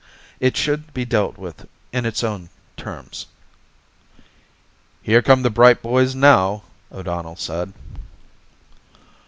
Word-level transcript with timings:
It 0.39 0.57
should 0.57 0.95
be 0.95 1.05
dealt 1.05 1.37
with 1.37 1.67
in 1.93 2.07
its 2.07 2.23
own 2.23 2.49
terms. 2.75 3.27
"Here 5.03 5.21
come 5.21 5.43
the 5.43 5.51
bright 5.51 5.83
boys 5.83 6.15
now," 6.15 6.63
O'Donnell 6.91 7.35
said. 7.35 7.71